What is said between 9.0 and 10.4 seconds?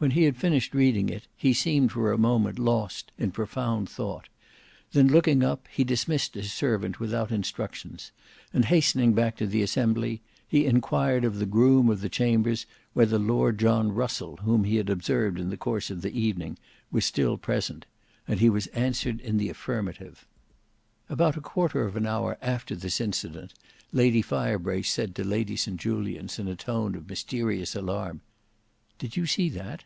back to the assembly,